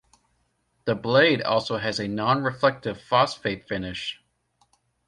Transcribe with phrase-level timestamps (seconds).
[0.85, 4.19] The blade also has a non-reflective phosphate finish.